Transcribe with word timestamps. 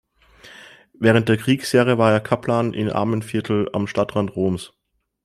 Während 0.95 1.29
der 1.29 1.37
Kriegsjahre 1.37 1.99
war 1.99 2.11
er 2.11 2.21
Kaplan 2.21 2.73
in 2.73 2.89
Armenvierteln 2.89 3.67
am 3.71 3.85
Stadtrand 3.85 4.35
Roms. 4.35 4.73